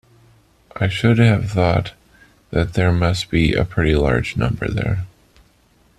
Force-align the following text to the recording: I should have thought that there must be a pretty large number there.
I 0.75 0.87
should 0.89 1.19
have 1.19 1.51
thought 1.51 1.93
that 2.49 2.73
there 2.73 2.91
must 2.91 3.29
be 3.29 3.53
a 3.53 3.63
pretty 3.63 3.93
large 3.93 4.35
number 4.35 4.67
there. 4.67 5.05